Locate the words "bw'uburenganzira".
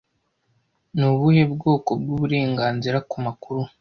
2.01-2.97